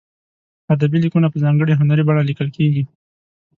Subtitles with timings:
[0.73, 2.83] ادبي لیکونه په ځانګړې هنري بڼه لیکل کیږي.